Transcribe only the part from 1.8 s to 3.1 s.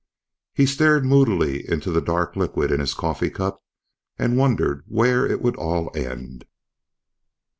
the dark liquid in his